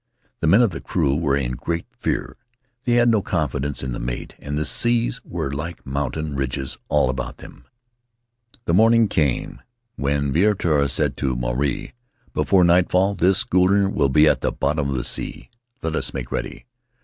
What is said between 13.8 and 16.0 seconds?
will be at the bottom of the sea; let